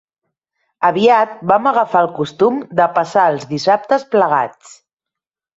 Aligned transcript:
Aviat 0.87 1.35
vam 1.51 1.69
agafar 1.73 2.01
el 2.05 2.09
costum 2.17 2.57
de 2.81 2.87
passar 2.97 3.29
els 3.35 3.47
dissabtes 3.55 4.11
plegats. 4.17 4.77